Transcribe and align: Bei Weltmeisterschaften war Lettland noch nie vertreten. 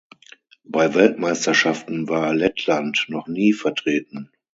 Bei 0.63 0.95
Weltmeisterschaften 0.95 2.09
war 2.09 2.33
Lettland 2.33 3.05
noch 3.09 3.27
nie 3.27 3.53
vertreten. 3.53 4.31